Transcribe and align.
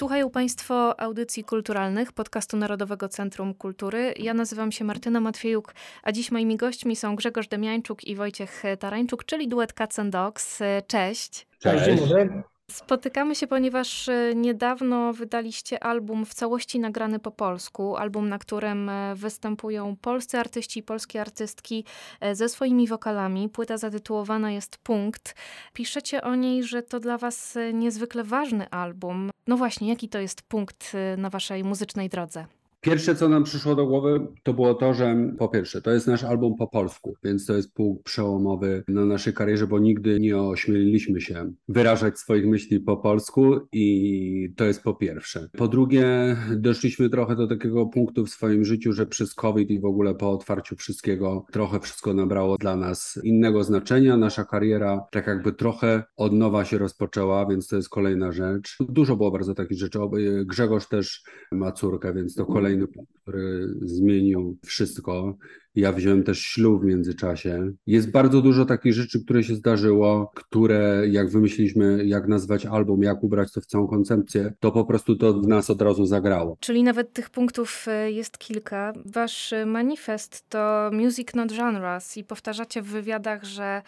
Słuchają 0.00 0.30
Państwo 0.30 1.00
audycji 1.00 1.44
kulturalnych 1.44 2.12
podcastu 2.12 2.56
Narodowego 2.56 3.08
Centrum 3.08 3.54
Kultury. 3.54 4.14
Ja 4.16 4.34
nazywam 4.34 4.72
się 4.72 4.84
Martyna 4.84 5.20
Matwiejuk, 5.20 5.74
a 6.02 6.12
dziś 6.12 6.30
moimi 6.30 6.56
gośćmi 6.56 6.96
są 6.96 7.16
Grzegorz 7.16 7.48
Demiańczuk 7.48 8.04
i 8.04 8.16
Wojciech 8.16 8.62
Tarańczuk, 8.78 9.24
czyli 9.24 9.48
duet 9.48 9.72
Cats 9.72 9.98
and 9.98 10.12
Dogs. 10.12 10.58
Cześć. 10.86 11.46
Cześć, 11.58 12.00
dobry. 12.00 12.42
Spotykamy 12.70 13.34
się, 13.34 13.46
ponieważ 13.46 14.08
e, 14.08 14.32
niedawno 14.34 15.12
wydaliście 15.12 15.84
album 15.84 16.26
w 16.26 16.34
całości 16.34 16.80
nagrany 16.80 17.18
po 17.18 17.30
polsku. 17.30 17.96
Album, 17.96 18.28
na 18.28 18.38
którym 18.38 18.88
e, 18.88 19.14
występują 19.14 19.96
polscy 19.96 20.38
artyści 20.38 20.80
i 20.80 20.82
polskie 20.82 21.20
artystki 21.20 21.84
e, 22.20 22.34
ze 22.34 22.48
swoimi 22.48 22.86
wokalami. 22.86 23.48
Płyta 23.48 23.76
zatytułowana 23.76 24.52
jest 24.52 24.76
Punkt. 24.78 25.34
Piszecie 25.72 26.22
o 26.22 26.34
niej, 26.34 26.64
że 26.64 26.82
to 26.82 27.00
dla 27.00 27.18
Was 27.18 27.58
niezwykle 27.72 28.24
ważny 28.24 28.70
album. 28.70 29.30
No 29.46 29.56
właśnie, 29.56 29.88
jaki 29.88 30.08
to 30.08 30.18
jest 30.18 30.42
punkt 30.42 30.92
na 31.16 31.30
Waszej 31.30 31.64
muzycznej 31.64 32.08
drodze? 32.08 32.59
Pierwsze, 32.80 33.14
co 33.14 33.28
nam 33.28 33.44
przyszło 33.44 33.74
do 33.74 33.86
głowy, 33.86 34.26
to 34.42 34.54
było 34.54 34.74
to, 34.74 34.94
że 34.94 35.16
po 35.38 35.48
pierwsze, 35.48 35.82
to 35.82 35.90
jest 35.90 36.06
nasz 36.06 36.24
album 36.24 36.54
po 36.58 36.68
polsku, 36.68 37.14
więc 37.24 37.46
to 37.46 37.56
jest 37.56 37.74
punkt 37.74 38.04
przełomowy 38.04 38.84
na 38.88 39.04
naszej 39.04 39.34
karierze, 39.34 39.66
bo 39.66 39.78
nigdy 39.78 40.20
nie 40.20 40.38
ośmieliliśmy 40.38 41.20
się 41.20 41.52
wyrażać 41.68 42.18
swoich 42.18 42.46
myśli 42.46 42.80
po 42.80 42.96
polsku 42.96 43.54
i 43.72 44.54
to 44.56 44.64
jest 44.64 44.82
po 44.82 44.94
pierwsze. 44.94 45.48
Po 45.52 45.68
drugie, 45.68 46.36
doszliśmy 46.56 47.10
trochę 47.10 47.36
do 47.36 47.46
takiego 47.46 47.86
punktu 47.86 48.26
w 48.26 48.30
swoim 48.30 48.64
życiu, 48.64 48.92
że 48.92 49.06
przez 49.06 49.34
COVID 49.34 49.70
i 49.70 49.80
w 49.80 49.84
ogóle 49.84 50.14
po 50.14 50.30
otwarciu 50.30 50.76
wszystkiego 50.76 51.46
trochę 51.52 51.80
wszystko 51.80 52.14
nabrało 52.14 52.56
dla 52.56 52.76
nas 52.76 53.20
innego 53.24 53.64
znaczenia. 53.64 54.16
Nasza 54.16 54.44
kariera 54.44 55.06
tak 55.10 55.26
jakby 55.26 55.52
trochę 55.52 56.02
od 56.16 56.32
nowa 56.32 56.64
się 56.64 56.78
rozpoczęła, 56.78 57.46
więc 57.46 57.68
to 57.68 57.76
jest 57.76 57.88
kolejna 57.88 58.32
rzecz. 58.32 58.76
Dużo 58.80 59.16
było 59.16 59.30
bardzo 59.30 59.54
takich 59.54 59.78
rzeczy. 59.78 59.98
Grzegorz 60.46 60.88
też 60.88 61.22
ma 61.52 61.72
córkę, 61.72 62.14
więc 62.14 62.34
to 62.34 62.46
kolejny 62.70 62.86
punkt, 62.86 63.12
który 63.22 63.74
zmienił 63.82 64.58
wszystko. 64.64 65.36
Ja 65.74 65.92
wziąłem 65.92 66.22
też 66.22 66.40
ślub 66.40 66.82
w 66.82 66.84
międzyczasie. 66.84 67.70
Jest 67.86 68.10
bardzo 68.10 68.42
dużo 68.42 68.64
takich 68.64 68.92
rzeczy, 68.92 69.24
które 69.24 69.42
się 69.42 69.54
zdarzyło, 69.54 70.30
które 70.34 71.02
jak 71.08 71.30
wymyśliliśmy, 71.30 72.04
jak 72.04 72.28
nazwać 72.28 72.66
album, 72.66 73.02
jak 73.02 73.22
ubrać 73.22 73.52
to 73.52 73.60
w 73.60 73.66
całą 73.66 73.86
koncepcję, 73.86 74.52
to 74.60 74.72
po 74.72 74.84
prostu 74.84 75.16
to 75.16 75.34
w 75.34 75.46
nas 75.46 75.70
od 75.70 75.82
razu 75.82 76.06
zagrało. 76.06 76.56
Czyli 76.60 76.82
nawet 76.82 77.12
tych 77.12 77.30
punktów 77.30 77.86
e, 77.88 78.12
jest 78.12 78.38
kilka. 78.38 78.92
Wasz 79.04 79.52
e, 79.52 79.66
manifest 79.66 80.48
to 80.48 80.90
Music 80.92 81.34
Not 81.34 81.52
Genres 81.52 82.16
i 82.16 82.24
powtarzacie 82.24 82.82
w 82.82 82.86
wywiadach, 82.86 83.44
że 83.44 83.82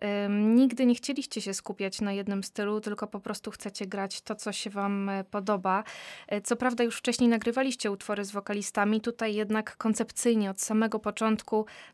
em, 0.00 0.54
nigdy 0.54 0.86
nie 0.86 0.94
chcieliście 0.94 1.40
się 1.40 1.54
skupiać 1.54 2.00
na 2.00 2.12
jednym 2.12 2.44
stylu, 2.44 2.80
tylko 2.80 3.06
po 3.06 3.20
prostu 3.20 3.50
chcecie 3.50 3.86
grać 3.86 4.22
to, 4.22 4.34
co 4.34 4.52
się 4.52 4.70
wam 4.70 5.08
e, 5.08 5.24
podoba. 5.24 5.84
Co 6.44 6.56
prawda 6.56 6.84
już 6.84 6.96
wcześniej 6.96 7.28
nagrywaliście 7.28 7.90
utwory 7.90 8.24
z 8.24 8.30
wokalistami, 8.30 9.00
tutaj 9.00 9.34
jednak 9.34 9.76
koncepcyjnie 9.76 10.50
od 10.50 10.60
samego 10.60 10.98
początku 10.98 11.28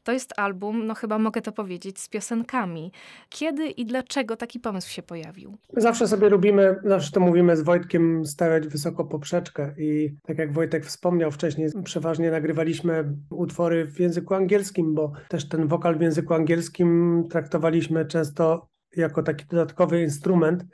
to 0.04 0.12
jest 0.12 0.32
album, 0.36 0.86
no 0.86 0.94
chyba 0.94 1.18
mogę 1.18 1.42
to 1.42 1.52
powiedzieć, 1.52 2.00
z 2.00 2.08
piosenkami. 2.08 2.92
Kiedy 3.28 3.66
i 3.66 3.86
dlaczego 3.86 4.36
taki 4.36 4.60
pomysł 4.60 4.90
się 4.90 5.02
pojawił? 5.02 5.56
Zawsze 5.76 6.08
sobie 6.08 6.28
lubimy, 6.28 6.76
zawsze 6.84 7.12
to 7.12 7.20
mówimy 7.20 7.56
z 7.56 7.62
Wojtkiem, 7.62 8.26
stawiać 8.26 8.68
wysoko 8.68 9.04
poprzeczkę 9.04 9.74
i 9.78 10.16
tak 10.22 10.38
jak 10.38 10.52
Wojtek 10.52 10.86
wspomniał 10.86 11.30
wcześniej, 11.30 11.68
przeważnie 11.84 12.30
nagrywaliśmy 12.30 13.14
utwory 13.30 13.86
w 13.86 14.00
języku 14.00 14.34
angielskim, 14.34 14.94
bo 14.94 15.12
też 15.28 15.48
ten 15.48 15.68
wokal 15.68 15.98
w 15.98 16.02
języku 16.02 16.34
angielskim 16.34 17.24
traktowaliśmy 17.30 18.06
często 18.06 18.68
jako 18.96 19.22
taki 19.22 19.46
dodatkowy 19.46 20.02
instrument 20.02 20.64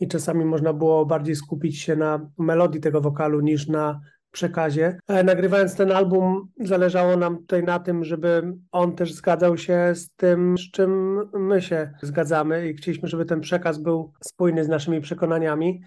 i 0.00 0.08
czasami 0.08 0.44
można 0.44 0.72
było 0.72 1.06
bardziej 1.06 1.36
skupić 1.36 1.80
się 1.80 1.96
na 1.96 2.30
melodii 2.38 2.80
tego 2.80 3.00
wokalu 3.00 3.40
niż 3.40 3.68
na 3.68 4.00
przekazie. 4.34 4.98
E, 5.08 5.24
Nagrywając 5.24 5.76
ten 5.76 5.92
album, 5.92 6.48
zależało 6.60 7.16
nam 7.16 7.36
tutaj 7.38 7.62
na 7.62 7.78
tym, 7.78 8.04
żeby 8.04 8.54
on 8.72 8.96
też 8.96 9.12
zgadzał 9.12 9.58
się 9.58 9.92
z 9.94 10.10
tym, 10.16 10.58
z 10.58 10.70
czym 10.70 11.20
my 11.32 11.62
się 11.62 11.92
zgadzamy 12.02 12.68
i 12.68 12.74
chcieliśmy, 12.74 13.08
żeby 13.08 13.24
ten 13.24 13.40
przekaz 13.40 13.78
był 13.78 14.12
spójny 14.24 14.64
z 14.64 14.68
naszymi 14.68 15.00
przekonaniami. 15.00 15.82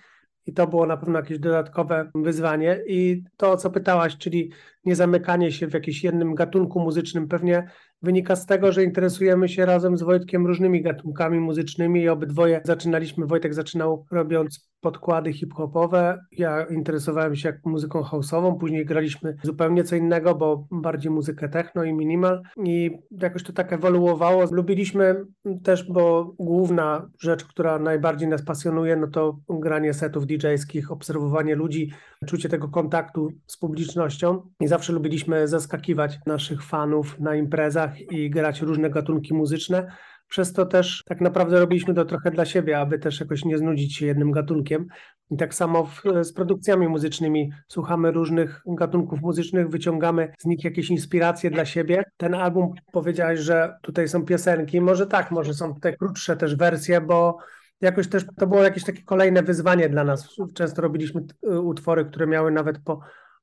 I 0.46 0.54
to 0.54 0.68
było 0.68 0.86
na 0.86 0.98
pewno 0.98 1.20
jakieś 1.20 1.40
dodatkowe 1.40 2.12
wyzwanie. 2.16 2.80
I 2.88 3.24
to, 3.38 3.58
co 3.58 3.70
pytałaś, 3.70 4.18
czyli 4.18 4.52
nie 4.86 4.96
zamykanie 4.96 5.52
się 5.52 5.68
w 5.68 5.74
jakimś 5.74 6.04
jednym 6.04 6.36
gatunku 6.36 6.80
muzycznym, 6.80 7.28
pewnie 7.28 7.68
wynika 8.02 8.36
z 8.36 8.46
tego, 8.46 8.72
że 8.72 8.84
interesujemy 8.84 9.50
się 9.50 9.66
razem 9.66 9.98
z 9.98 10.04
Wojtkiem 10.04 10.48
różnymi 10.48 10.82
gatunkami 10.82 11.40
muzycznymi 11.40 12.02
i 12.02 12.10
obydwoje 12.10 12.62
zaczynaliśmy. 12.64 13.26
Wojtek 13.26 13.54
zaczynał 13.54 14.06
robiąc 14.12 14.70
podkłady 14.88 15.34
hip-hopowe. 15.34 16.20
Ja 16.32 16.66
interesowałem 16.66 17.36
się 17.36 17.50
jak 17.50 17.66
muzyką 17.66 18.02
house'ową, 18.02 18.58
później 18.58 18.86
graliśmy 18.86 19.36
zupełnie 19.44 19.84
co 19.84 19.96
innego, 19.96 20.36
bo 20.36 20.68
bardziej 20.72 21.12
muzykę 21.12 21.50
techno 21.50 21.84
i 21.84 21.94
minimal 21.94 22.42
i 22.64 22.92
jakoś 23.12 23.44
to 23.44 23.54
tak 23.54 23.74
ewoluowało. 23.74 24.46
Lubiliśmy 24.52 25.26
też, 25.64 25.92
bo 25.92 26.34
główna 26.40 27.10
rzecz, 27.20 27.46
która 27.46 27.80
najbardziej 27.80 28.28
nas 28.28 28.42
pasjonuje, 28.42 28.96
no 28.96 29.08
to 29.08 29.40
granie 29.50 29.94
setów 29.94 30.26
DJ-skich, 30.26 30.92
obserwowanie 30.92 31.56
ludzi, 31.56 31.92
czucie 32.26 32.50
tego 32.50 32.70
kontaktu 32.70 33.30
z 33.48 33.58
publicznością 33.58 34.42
i 34.60 34.68
zawsze 34.68 34.94
lubiliśmy 34.94 35.48
zaskakiwać 35.48 36.20
naszych 36.26 36.64
fanów 36.64 37.20
na 37.20 37.36
imprezach 37.36 38.02
i 38.12 38.30
grać 38.30 38.62
różne 38.62 38.90
gatunki 38.90 39.34
muzyczne. 39.34 39.88
Przez 40.28 40.54
to 40.54 40.66
też 40.66 41.04
tak 41.06 41.22
naprawdę 41.22 41.60
robiliśmy 41.60 41.94
to 41.94 42.06
trochę 42.06 42.32
dla 42.32 42.46
siebie, 42.46 42.80
aby 42.80 43.00
też 43.00 43.20
jakoś 43.20 43.46
nie 43.46 43.58
znudzić 43.58 43.96
się 43.96 44.06
jednym 44.06 44.32
gatunkiem. 44.32 44.88
I 45.32 45.38
tak 45.38 45.54
samo 45.54 45.86
w, 45.86 46.02
z 46.22 46.34
produkcjami 46.34 46.88
muzycznymi 46.88 47.52
słuchamy 47.68 48.12
różnych 48.12 48.62
gatunków 48.66 49.22
muzycznych, 49.22 49.70
wyciągamy 49.70 50.34
z 50.40 50.46
nich 50.46 50.64
jakieś 50.64 50.90
inspiracje 50.90 51.52
dla 51.52 51.66
siebie. 51.66 52.04
Ten 52.18 52.34
album 52.34 52.74
powiedziałeś, 52.92 53.40
że 53.40 53.78
tutaj 53.82 54.08
są 54.08 54.26
piosenki. 54.26 54.82
Może 54.82 55.08
tak, 55.08 55.32
może 55.32 55.54
są 55.54 55.76
te 55.76 55.98
krótsze 55.98 56.38
też 56.38 56.56
wersje, 56.56 57.02
bo 57.02 57.38
jakoś 57.82 58.08
też 58.08 58.26
to 58.38 58.48
było 58.48 58.64
jakieś 58.64 58.84
takie 58.84 59.04
kolejne 59.04 59.44
wyzwanie 59.44 59.90
dla 59.90 60.04
nas. 60.04 60.36
Często 60.54 60.82
robiliśmy 60.82 61.22
y, 61.44 61.60
utwory, 61.60 62.06
które 62.06 62.28
miały 62.28 62.52
nawet 62.52 62.80
po 62.80 63.00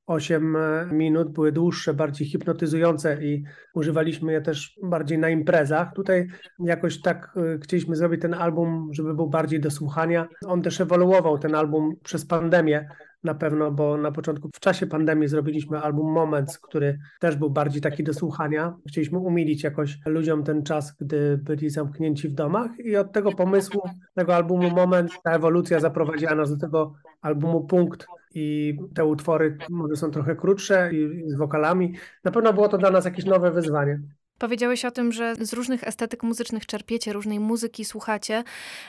8 0.07 0.57
minut, 0.93 1.33
były 1.33 1.53
dłuższe, 1.53 1.95
bardziej 1.95 2.27
hipnotyzujące 2.27 3.25
i 3.25 3.45
używaliśmy 3.75 4.33
je 4.33 4.41
też 4.41 4.79
bardziej 4.83 5.19
na 5.19 5.29
imprezach. 5.29 5.93
Tutaj 5.95 6.27
jakoś 6.59 7.01
tak 7.01 7.37
y, 7.37 7.59
chcieliśmy 7.63 7.97
zrobić 7.97 8.21
ten 8.21 8.35
album, 8.35 8.89
żeby 8.93 9.15
był 9.15 9.29
bardziej 9.29 9.61
do 9.61 9.71
słuchania. 9.71 10.29
On 10.47 10.62
też 10.62 10.81
ewoluował, 10.81 11.39
ten 11.39 11.55
album, 11.55 11.97
przez 12.03 12.27
pandemię 12.27 12.89
na 13.25 13.35
pewno, 13.35 13.71
bo 13.71 13.97
na 13.97 14.12
początku, 14.12 14.49
w 14.55 14.61
czasie 14.61 14.87
pandemii 14.87 15.29
zrobiliśmy 15.29 15.79
album 15.79 16.12
Moments, 16.12 16.59
który 16.59 16.99
też 17.21 17.37
był 17.37 17.50
bardziej 17.50 17.83
taki 17.83 18.05
do 18.05 18.15
słuchania. 18.15 18.75
Chcieliśmy 18.89 19.19
umilić 19.19 19.62
jakoś 19.62 19.99
ludziom 20.07 20.45
ten 20.45 20.62
czas, 20.62 20.97
gdy 21.00 21.39
byli 21.43 21.71
zamknięci 21.71 22.29
w 22.29 22.35
domach 22.35 22.71
i 22.79 22.97
od 22.97 23.12
tego 23.12 23.33
pomysłu, 23.33 23.83
tego 24.15 24.35
albumu 24.35 24.71
Moment, 24.71 25.11
ta 25.25 25.33
ewolucja 25.33 25.81
zaprowadziła 25.81 26.35
nas 26.35 26.50
do 26.50 26.57
tego 26.67 26.95
albumu 27.23 27.67
Punkt 27.67 28.07
i 28.35 28.77
te 28.95 29.05
utwory 29.05 29.59
może 29.71 29.97
są 29.97 30.11
trochę 30.11 30.37
krótsze 30.37 30.91
i 30.93 31.31
z 31.31 31.35
wokalami. 31.35 31.95
Na 32.25 32.31
pewno 32.31 32.53
było 32.53 32.69
to 32.69 32.79
dla 32.79 32.91
nas 32.91 33.05
jakieś 33.05 33.25
nowe 33.25 33.51
wyzwanie. 33.51 34.01
Powiedziałeś 34.39 34.85
o 34.85 34.91
tym, 34.91 35.13
że 35.13 35.35
z 35.41 35.53
różnych 35.53 35.85
estetyk 35.85 36.23
muzycznych 36.23 36.67
czerpiecie, 36.67 37.13
różnej 37.13 37.41
muzyki 37.41 37.85
słuchacie, 37.85 38.45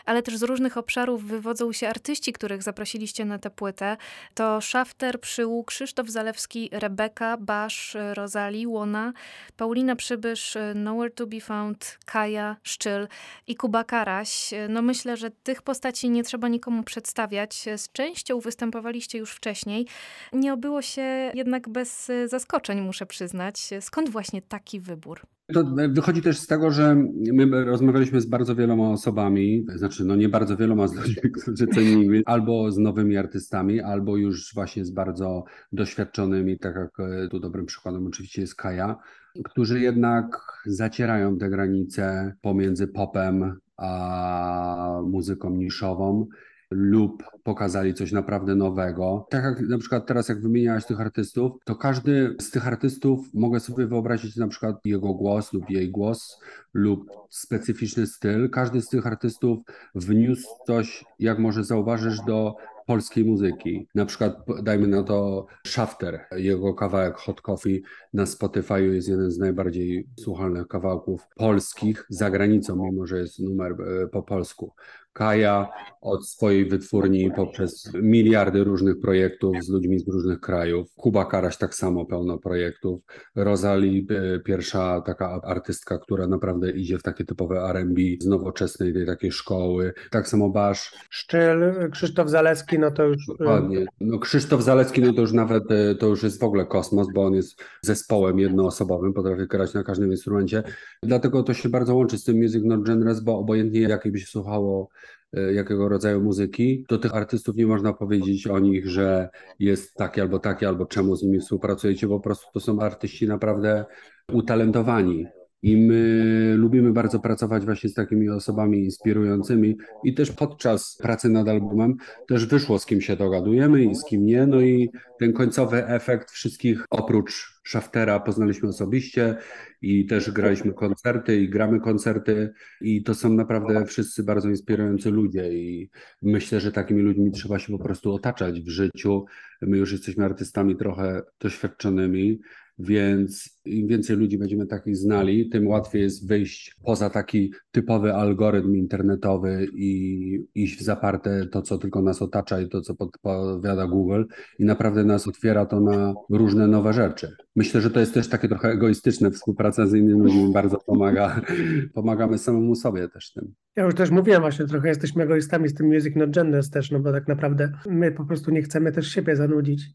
ale 0.06 0.22
też 0.22 0.38
z 0.38 0.44
różnych 0.44 0.78
obszarów 0.78 1.24
wywodzą 1.24 1.72
się 1.72 1.90
artyści, 1.90 2.34
których 2.34 2.64
zaprosiliście 2.64 3.26
na 3.26 3.40
tę 3.40 3.50
płytę. 3.50 3.98
To 4.34 4.62
Szafter, 4.62 5.20
Przyłu, 5.20 5.64
Krzysztof 5.64 6.10
Zalewski, 6.10 6.70
Rebeka, 6.72 7.38
Basz, 7.38 7.98
Rozali, 8.14 8.68
Łona, 8.68 9.14
Paulina 9.58 9.96
Przybysz, 9.96 10.58
Nowhere 10.76 11.10
to 11.10 11.28
be 11.28 11.40
Found, 11.40 11.98
Kaja, 12.06 12.58
Szczyl 12.64 13.08
i 13.48 13.56
Kuba 13.56 13.84
Karaś. 13.84 14.50
No 14.70 14.82
myślę, 14.82 15.18
że 15.18 15.32
tych 15.32 15.62
postaci 15.62 16.10
nie 16.10 16.24
trzeba 16.24 16.48
nikomu 16.48 16.84
przedstawiać. 16.84 17.66
Z 17.78 17.92
częścią 17.92 18.40
występowaliście 18.40 19.18
już 19.18 19.32
wcześniej. 19.32 19.88
Nie 20.34 20.54
obyło 20.54 20.82
się 20.82 21.32
jednak 21.34 21.70
bez 21.70 22.12
zaskoczeń, 22.26 22.82
muszę 22.82 23.06
przyznać. 23.06 23.70
Skąd 23.82 24.10
właśnie 24.10 24.42
taki 24.42 24.80
wybór? 24.80 25.22
To 25.54 25.64
wychodzi 25.90 26.22
też 26.22 26.38
z 26.38 26.48
tego, 26.48 26.72
że 26.72 26.96
my 27.34 27.66
rozmawialiśmy 27.66 28.22
z 28.22 28.26
bardzo 28.26 28.56
wieloma 28.56 28.90
osobami, 28.90 29.66
znaczy 29.76 30.06
no 30.06 30.16
nie 30.16 30.30
bardzo 30.30 30.58
wieloma 30.58 30.88
z 30.88 30.96
ludźmi, 30.96 31.32
którzy 31.42 31.68
cenimy, 31.68 32.22
albo 32.26 32.72
z 32.72 32.78
nowymi 32.78 33.18
artystami, 33.18 33.82
albo 33.82 34.18
już 34.18 34.54
właśnie 34.54 34.86
z 34.86 34.92
bardzo 34.92 35.44
doświadczonymi, 35.72 36.60
tak 36.60 36.76
jak 36.76 37.00
e, 37.00 37.28
tu 37.28 37.40
dobrym 37.40 37.66
przykładem 37.66 38.08
oczywiście 38.08 38.42
jest 38.42 38.56
Kaja, 38.56 38.98
którzy 39.44 39.80
jednak 39.80 40.38
zacierają 40.66 41.38
te 41.38 41.50
granice 41.50 42.34
pomiędzy 42.42 42.88
popem 42.88 43.60
a 43.78 45.02
muzyką 45.08 45.50
niszową 45.50 46.28
lub 46.75 47.24
pokazali 47.44 47.94
coś 47.94 48.12
naprawdę 48.12 48.56
nowego. 48.56 49.27
Tak 49.30 49.44
jak 49.44 49.62
na 49.62 49.77
przykład 49.77 50.07
teraz, 50.07 50.30
jak 50.30 50.42
wymieniałaś 50.42 50.86
tych 50.86 51.01
artystów, 51.01 51.51
to 51.63 51.75
każdy 51.75 52.36
z 52.42 52.51
tych 52.51 52.68
artystów 52.68 53.33
mogę 53.33 53.60
sobie 53.60 53.88
wyobrazić 53.88 54.36
na 54.36 54.48
przykład 54.48 54.75
jego 54.86 55.13
głos 55.13 55.54
lub 55.54 55.69
jej 55.69 55.92
głos 55.92 56.39
lub 56.74 57.12
specyficzny 57.30 58.07
styl. 58.07 58.50
Każdy 58.50 58.81
z 58.81 58.89
tych 58.89 59.07
artystów 59.07 59.60
wniósł 59.95 60.48
coś, 60.68 61.06
jak 61.19 61.39
może 61.39 61.63
zauważysz, 61.63 62.22
do 62.27 62.56
polskiej 62.86 63.25
muzyki. 63.25 63.88
Na 63.95 64.06
przykład 64.06 64.45
dajmy 64.63 64.88
na 64.88 65.04
to 65.04 65.45
Shafter, 65.68 66.19
jego 66.36 66.74
kawałek 66.74 67.16
Hot 67.16 67.42
Coffee 67.42 67.83
na 68.13 68.25
Spotify 68.25 68.86
jest 68.86 69.07
jeden 69.07 69.31
z 69.31 69.38
najbardziej 69.38 70.07
słuchalnych 70.19 70.68
kawałków 70.68 71.27
polskich 71.36 72.06
za 72.10 72.31
granicą, 72.31 72.75
mimo 72.75 73.07
że 73.07 73.19
jest 73.19 73.39
numer 73.39 73.72
e, 73.72 74.07
po 74.07 74.24
polsku. 74.24 74.74
Kaja 75.16 75.70
od 76.02 76.28
swojej 76.28 76.70
wytwórni 76.70 77.32
poprzez 77.36 77.92
miliardy 78.02 78.64
różnych 78.64 79.00
projektów 79.00 79.56
z 79.62 79.70
ludźmi 79.70 80.00
z 80.00 80.08
różnych 80.08 80.40
krajów. 80.40 80.88
Kuba 80.96 81.26
Karaś 81.26 81.58
tak 81.58 81.76
samo 81.76 82.06
pełno 82.06 82.38
projektów. 82.38 83.02
Rozali 83.36 84.08
e, 84.10 84.40
pierwsza 84.40 85.02
taka 85.02 85.42
artystka, 85.44 85.98
która 85.98 86.28
naprawdę 86.28 86.72
idzie 86.72 86.98
w 86.98 87.04
takie 87.04 87.26
typowe 87.26 87.70
R&B 87.70 88.02
z 88.20 88.26
nowoczesnej 88.26 88.94
tej 88.94 89.06
takiej 89.06 89.32
szkoły. 89.32 89.94
Tak 90.12 90.28
samo 90.28 90.50
Basz. 90.50 90.94
Szczyl, 91.10 91.90
Krzysztof 91.92 92.30
Zalewski, 92.30 92.80
no 92.80 92.92
to 92.92 93.04
już... 93.04 93.30
e, 93.30 93.34
Dokładnie. 93.40 93.86
No 94.02 94.20
Krzysztof 94.20 94.64
Zalewski, 94.64 95.02
no 95.02 95.14
to 95.14 95.22
już 95.22 95.34
nawet 95.34 95.72
e, 95.72 95.96
to 95.96 96.08
już 96.08 96.24
jest 96.24 96.40
w 96.40 96.44
ogóle 96.44 96.66
kosmos, 96.66 97.08
bo 97.14 97.26
on 97.26 97.34
jest 97.34 97.64
zespołem 97.82 98.40
jednoosobowym, 98.40 99.14
potrafi 99.14 99.48
grać 99.48 99.74
na 99.74 99.84
każdym 99.84 100.12
instrumencie. 100.12 100.64
Dlatego 101.04 101.44
to 101.44 101.54
się 101.54 101.70
bardzo 101.70 101.96
łączy 101.96 102.18
z 102.18 102.24
tym 102.24 102.38
Music 102.42 102.64
Not 102.64 102.84
Genres, 102.84 103.20
bo 103.20 103.38
obojętnie 103.40 103.82
jakiej 103.82 104.12
by 104.12 104.20
się 104.20 104.28
słuchało 104.28 104.90
jakiego 105.33 105.89
rodzaju 105.89 106.22
muzyki, 106.22 106.86
to 106.88 106.98
tych 106.98 107.16
artystów 107.16 107.56
nie 107.56 107.68
można 107.68 107.94
powiedzieć 107.94 108.48
o 108.48 108.60
nich, 108.60 108.89
że 108.89 109.30
jest 109.60 109.94
taki 109.94 110.22
albo 110.22 110.39
taki, 110.39 110.66
albo 110.66 110.86
czemu 110.86 111.16
z 111.16 111.24
nimi 111.24 111.39
współpracujecie, 111.39 112.07
po 112.07 112.19
prostu 112.19 112.48
to 112.54 112.60
są 112.60 112.80
artyści 112.80 113.27
naprawdę 113.27 113.86
utalentowani. 114.33 115.25
I 115.66 115.78
my 115.78 116.54
lubimy 116.58 116.94
bardzo 116.94 117.20
pracować 117.20 117.66
właśnie 117.66 117.90
z 117.90 117.94
takimi 117.94 118.30
osobami 118.30 118.84
inspirującymi 118.84 119.78
i 120.04 120.14
też 120.14 120.32
podczas 120.32 120.98
pracy 121.02 121.30
nad 121.30 121.48
albumem 121.48 121.96
też 122.28 122.46
wyszło 122.46 122.80
z 122.80 122.86
kim 122.86 123.02
się 123.02 123.16
dogadujemy 123.16 123.84
i 123.84 123.96
z 123.96 124.04
kim 124.04 124.26
nie. 124.26 124.48
No 124.48 124.62
i 124.62 124.90
ten 125.20 125.34
końcowy 125.34 125.88
efekt 125.88 126.32
wszystkich 126.32 126.86
oprócz 126.90 127.56
Szaftera 127.64 128.20
poznaliśmy 128.20 128.70
osobiście 128.70 129.36
i 129.82 130.06
też 130.06 130.32
graliśmy 130.32 130.74
koncerty 130.74 131.42
i 131.42 131.50
gramy 131.50 131.80
koncerty 131.80 132.54
i 132.82 133.04
to 133.04 133.16
są 133.16 133.34
naprawdę 133.34 133.86
wszyscy 133.86 134.24
bardzo 134.24 134.50
inspirujący 134.50 135.12
ludzie 135.12 135.54
i 135.54 135.90
myślę, 136.22 136.60
że 136.60 136.72
takimi 136.72 137.02
ludźmi 137.02 137.32
trzeba 137.32 137.60
się 137.60 137.78
po 137.78 137.84
prostu 137.84 138.14
otaczać 138.14 138.62
w 138.62 138.70
życiu. 138.70 139.26
My 139.62 139.78
już 139.78 139.92
jesteśmy 139.92 140.26
artystami 140.26 140.76
trochę 140.76 141.22
doświadczonymi, 141.40 142.40
więc 142.80 143.60
im 143.66 143.88
więcej 143.88 144.18
ludzi 144.18 144.38
będziemy 144.38 144.66
takich 144.66 144.98
znali, 144.98 145.50
tym 145.50 145.68
łatwiej 145.68 146.01
jest 146.01 146.27
wyjść 146.27 146.75
poza 146.83 147.10
taki 147.10 147.54
typowy 147.72 148.13
algorytm 148.13 148.75
internetowy 148.75 149.68
i 149.74 150.48
iść 150.56 150.80
w 150.80 150.81
zaparte 150.81 151.45
to, 151.51 151.62
co 151.62 151.77
tylko 151.77 152.01
nas 152.01 152.22
otacza 152.22 152.62
i 152.62 152.69
to, 152.69 152.81
co 152.81 152.95
podpowiada 152.95 153.88
Google 153.88 154.24
i 154.60 154.66
naprawdę 154.66 155.06
nas 155.06 155.27
otwiera 155.27 155.66
to 155.66 155.80
na 155.80 156.13
różne 156.30 156.68
nowe 156.68 156.94
rzeczy. 156.94 157.36
Myślę, 157.56 157.81
że 157.81 157.89
to 157.89 158.00
jest 158.00 158.13
też 158.13 158.30
takie 158.30 158.48
trochę 158.48 158.69
egoistyczne, 158.69 159.31
współpraca 159.31 159.88
z 159.88 159.94
innymi 159.94 160.22
ludźmi 160.22 160.54
bardzo 160.54 160.77
pomaga. 160.77 161.42
Pomagamy 161.94 162.38
samemu 162.38 162.75
sobie 162.75 163.10
też 163.10 163.31
tym. 163.31 163.54
Ja 163.75 163.83
już 163.83 163.95
też 163.95 164.12
mówiłem 164.12 164.42
właśnie, 164.42 164.66
trochę 164.66 164.88
jesteśmy 164.88 165.24
egoistami 165.24 165.69
z 165.69 165.74
tym 165.74 165.88
Music 165.88 166.16
Not 166.16 166.30
Genders 166.30 166.69
też, 166.69 166.92
no 166.92 167.00
bo 167.00 167.12
tak 167.12 167.27
naprawdę 167.27 167.72
my 167.89 168.12
po 168.12 168.25
prostu 168.25 168.51
nie 168.51 168.62
chcemy 168.62 168.92
też 168.92 169.07
siebie 169.07 169.36
zanudzić. 169.36 169.89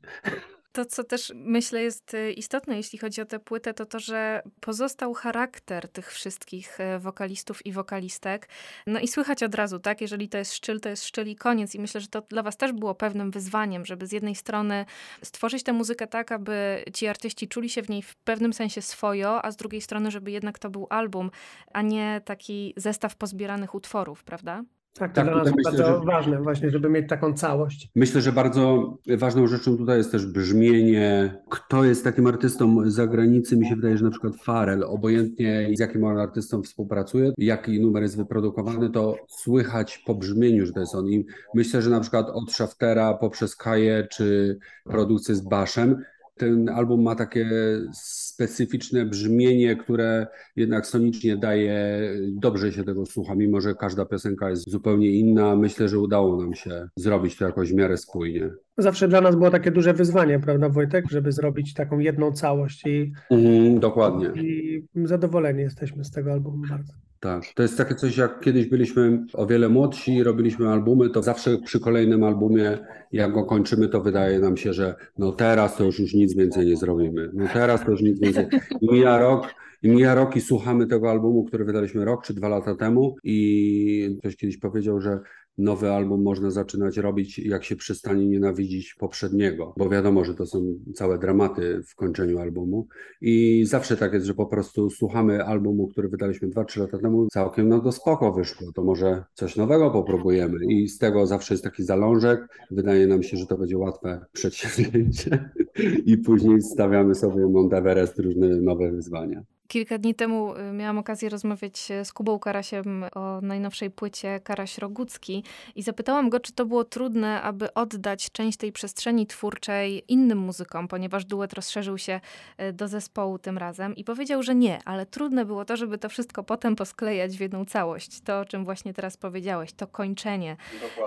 To, 0.72 0.84
co 0.84 1.04
też 1.04 1.32
myślę 1.34 1.82
jest 1.82 2.14
y, 2.14 2.32
istotne, 2.32 2.76
jeśli 2.76 2.98
chodzi 2.98 3.20
o 3.20 3.26
tę 3.26 3.38
płytę, 3.38 3.74
to 3.74 3.86
to, 3.86 4.00
że 4.00 4.42
pozostał 4.60 5.14
charakter 5.14 5.88
tych 5.88 6.12
wszystkich 6.12 6.80
y, 6.80 6.98
wokalistów 6.98 7.66
i 7.66 7.72
wokalistek. 7.72 8.48
No 8.86 9.00
i 9.00 9.08
słychać 9.08 9.42
od 9.42 9.54
razu, 9.54 9.78
tak? 9.78 10.00
Jeżeli 10.00 10.28
to 10.28 10.38
jest 10.38 10.54
szczyl, 10.54 10.80
to 10.80 10.88
jest 10.88 11.04
szczyl 11.04 11.28
i 11.28 11.36
koniec. 11.36 11.74
I 11.74 11.80
myślę, 11.80 12.00
że 12.00 12.08
to 12.08 12.20
dla 12.20 12.42
was 12.42 12.56
też 12.56 12.72
było 12.72 12.94
pewnym 12.94 13.30
wyzwaniem, 13.30 13.86
żeby 13.86 14.06
z 14.06 14.12
jednej 14.12 14.34
strony 14.34 14.86
stworzyć 15.22 15.62
tę 15.62 15.72
muzykę 15.72 16.06
tak, 16.06 16.32
aby 16.32 16.84
ci 16.94 17.06
artyści 17.06 17.48
czuli 17.48 17.70
się 17.70 17.82
w 17.82 17.90
niej 17.90 18.02
w 18.02 18.16
pewnym 18.16 18.52
sensie 18.52 18.82
swojo, 18.82 19.44
a 19.44 19.50
z 19.50 19.56
drugiej 19.56 19.80
strony, 19.80 20.10
żeby 20.10 20.30
jednak 20.30 20.58
to 20.58 20.70
był 20.70 20.86
album, 20.90 21.30
a 21.72 21.82
nie 21.82 22.20
taki 22.24 22.74
zestaw 22.76 23.16
pozbieranych 23.16 23.74
utworów, 23.74 24.24
prawda? 24.24 24.62
Tak, 25.00 25.10
to 25.12 25.14
Tak, 25.14 25.24
dla 25.26 25.36
nas 25.44 25.54
myślę, 25.56 25.62
bardzo 25.64 25.98
że- 26.00 26.06
ważne 26.06 26.42
właśnie, 26.42 26.70
żeby 26.70 26.88
mieć 26.90 27.08
taką 27.08 27.32
całość. 27.34 27.90
Myślę, 27.96 28.20
że 28.20 28.32
bardzo 28.32 28.94
ważną 29.18 29.46
rzeczą 29.46 29.76
tutaj 29.76 29.98
jest 29.98 30.12
też 30.12 30.26
brzmienie. 30.26 31.34
Kto 31.50 31.84
jest 31.84 32.04
takim 32.04 32.26
artystą 32.26 32.90
z 32.90 32.92
zagranicy? 32.94 33.56
Mi 33.56 33.66
się 33.68 33.76
wydaje, 33.76 33.98
że 33.98 34.04
na 34.04 34.10
przykład 34.10 34.36
Farel, 34.36 34.84
obojętnie 34.84 35.70
z 35.76 35.80
jakim 35.80 36.04
on 36.04 36.18
artystą 36.18 36.62
współpracuje, 36.62 37.32
jaki 37.38 37.80
numer 37.80 38.02
jest 38.02 38.16
wyprodukowany, 38.16 38.90
to 38.90 39.16
słychać 39.28 39.98
po 40.06 40.14
brzmieniu, 40.14 40.66
że 40.66 40.72
to 40.72 40.80
jest 40.80 40.94
on. 40.94 41.08
I 41.08 41.26
myślę, 41.54 41.82
że 41.82 41.90
na 41.90 42.00
przykład 42.00 42.26
od 42.32 42.52
Shaftera 42.52 43.14
poprzez 43.14 43.56
Kaję 43.56 44.06
czy 44.10 44.58
produkcję 44.84 45.34
z 45.34 45.40
Baszem, 45.40 45.96
ten 46.40 46.68
album 46.68 47.02
ma 47.02 47.14
takie 47.14 47.48
specyficzne 47.92 49.06
brzmienie, 49.06 49.76
które 49.76 50.26
jednak 50.56 50.86
sonicznie 50.86 51.36
daje, 51.36 52.00
dobrze 52.32 52.72
się 52.72 52.84
tego 52.84 53.06
słucha, 53.06 53.34
mimo 53.34 53.60
że 53.60 53.74
każda 53.74 54.04
piosenka 54.04 54.50
jest 54.50 54.70
zupełnie 54.70 55.10
inna. 55.10 55.56
Myślę, 55.56 55.88
że 55.88 55.98
udało 55.98 56.42
nam 56.42 56.54
się 56.54 56.88
zrobić 56.96 57.36
to 57.36 57.44
jakoś 57.44 57.72
w 57.72 57.74
miarę 57.74 57.96
spójnie. 57.96 58.50
Zawsze 58.78 59.08
dla 59.08 59.20
nas 59.20 59.36
było 59.36 59.50
takie 59.50 59.70
duże 59.70 59.94
wyzwanie, 59.94 60.38
prawda 60.40 60.68
Wojtek, 60.68 61.04
żeby 61.10 61.32
zrobić 61.32 61.74
taką 61.74 61.98
jedną 61.98 62.32
całość 62.32 62.86
i, 62.86 63.12
Mhm, 63.30 63.80
dokładnie. 63.80 64.42
i 64.42 64.82
zadowoleni 65.04 65.60
jesteśmy 65.60 66.04
z 66.04 66.10
tego 66.10 66.32
albumu 66.32 66.62
bardzo. 66.70 66.92
Tak, 67.20 67.42
to 67.54 67.62
jest 67.62 67.78
takie 67.78 67.94
coś, 67.94 68.16
jak 68.16 68.40
kiedyś 68.40 68.66
byliśmy 68.66 69.24
o 69.32 69.46
wiele 69.46 69.68
młodsi 69.68 70.22
robiliśmy 70.22 70.68
albumy, 70.68 71.10
to 71.10 71.22
zawsze 71.22 71.58
przy 71.58 71.80
kolejnym 71.80 72.24
albumie, 72.24 72.78
jak 73.12 73.32
go 73.32 73.44
kończymy, 73.44 73.88
to 73.88 74.00
wydaje 74.00 74.38
nam 74.38 74.56
się, 74.56 74.72
że 74.72 74.94
no 75.18 75.32
teraz 75.32 75.76
to 75.76 75.84
już, 75.84 75.98
już 75.98 76.14
nic 76.14 76.34
więcej 76.34 76.66
nie 76.66 76.76
zrobimy. 76.76 77.30
No 77.32 77.46
teraz 77.52 77.84
to 77.84 77.90
już 77.90 78.02
nic 78.02 78.20
więcej. 78.20 78.46
I 78.80 78.92
mija 78.92 79.18
rok, 79.18 79.54
i 79.82 79.88
mija 79.88 80.14
rok 80.14 80.36
i 80.36 80.40
słuchamy 80.40 80.86
tego 80.86 81.10
albumu, 81.10 81.44
który 81.44 81.64
wydaliśmy 81.64 82.04
rok 82.04 82.24
czy 82.24 82.34
dwa 82.34 82.48
lata 82.48 82.74
temu 82.74 83.16
i 83.24 84.16
ktoś 84.18 84.36
kiedyś 84.36 84.58
powiedział, 84.58 85.00
że 85.00 85.20
nowy 85.60 85.92
album 85.92 86.22
można 86.22 86.50
zaczynać 86.50 86.96
robić, 86.96 87.38
jak 87.38 87.64
się 87.64 87.76
przestanie 87.76 88.26
nienawidzić 88.26 88.94
poprzedniego, 88.94 89.74
bo 89.76 89.88
wiadomo, 89.88 90.24
że 90.24 90.34
to 90.34 90.46
są 90.46 90.74
całe 90.94 91.18
dramaty 91.18 91.82
w 91.86 91.94
kończeniu 91.94 92.38
albumu. 92.38 92.86
I 93.20 93.64
zawsze 93.66 93.96
tak 93.96 94.12
jest, 94.12 94.26
że 94.26 94.34
po 94.34 94.46
prostu 94.46 94.90
słuchamy 94.90 95.44
albumu, 95.44 95.88
który 95.88 96.08
wydaliśmy 96.08 96.48
2-3 96.48 96.80
lata 96.80 96.98
temu, 96.98 97.28
całkiem 97.28 97.68
no 97.68 97.80
to 97.80 97.92
spoko 97.92 98.32
wyszło, 98.32 98.72
to 98.72 98.84
może 98.84 99.24
coś 99.34 99.56
nowego 99.56 99.90
popróbujemy. 99.90 100.56
I 100.68 100.88
z 100.88 100.98
tego 100.98 101.26
zawsze 101.26 101.54
jest 101.54 101.64
taki 101.64 101.82
zalążek, 101.82 102.48
wydaje 102.70 103.06
nam 103.06 103.22
się, 103.22 103.36
że 103.36 103.46
to 103.46 103.58
będzie 103.58 103.78
łatwe 103.78 104.24
przedsięwzięcie. 104.32 105.50
I 106.06 106.18
później 106.18 106.62
stawiamy 106.62 107.14
sobie 107.14 107.46
Mount 107.46 107.72
Everest 107.72 108.18
różne 108.18 108.48
nowe 108.48 108.92
wyzwania. 108.92 109.42
Kilka 109.70 109.98
dni 109.98 110.14
temu 110.14 110.56
y, 110.56 110.72
miałam 110.72 110.98
okazję 110.98 111.28
rozmawiać 111.28 111.88
z 112.04 112.12
Kubą 112.12 112.38
Karasiem 112.38 113.04
o 113.14 113.40
najnowszej 113.40 113.90
płycie 113.90 114.40
Karaś 114.40 114.78
Rogucki 114.78 115.44
i 115.74 115.82
zapytałam 115.82 116.30
go, 116.30 116.40
czy 116.40 116.52
to 116.52 116.66
było 116.66 116.84
trudne, 116.84 117.42
aby 117.42 117.74
oddać 117.74 118.30
część 118.32 118.58
tej 118.58 118.72
przestrzeni 118.72 119.26
twórczej 119.26 120.04
innym 120.08 120.38
muzykom, 120.38 120.88
ponieważ 120.88 121.24
duet 121.24 121.52
rozszerzył 121.52 121.98
się 121.98 122.20
e, 122.56 122.72
do 122.72 122.88
zespołu 122.88 123.38
tym 123.38 123.58
razem 123.58 123.96
i 123.96 124.04
powiedział, 124.04 124.42
że 124.42 124.54
nie, 124.54 124.78
ale 124.84 125.06
trudne 125.06 125.44
było 125.44 125.64
to, 125.64 125.76
żeby 125.76 125.98
to 125.98 126.08
wszystko 126.08 126.42
potem 126.42 126.76
posklejać 126.76 127.36
w 127.36 127.40
jedną 127.40 127.64
całość. 127.64 128.20
To, 128.20 128.40
o 128.40 128.44
czym 128.44 128.64
właśnie 128.64 128.94
teraz 128.94 129.16
powiedziałeś, 129.16 129.72
to 129.72 129.86
kończenie 129.86 130.56